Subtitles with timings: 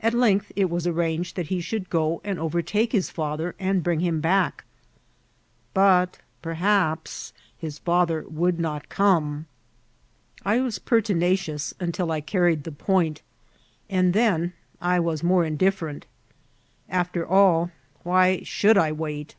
[0.00, 3.98] At length it was arranged that he should go and overtake his father and bring
[3.98, 4.62] him back;
[5.74, 9.46] but perhaps his father would not come.
[10.44, 12.86] I was pertinacious ^mtil I carried the IMGIDBlfTt OF T&ATBL.
[12.86, 13.22] point,
[13.88, 16.04] and then I was more indiffBreKL
[16.88, 17.72] After all,
[18.04, 19.34] why ahould I wait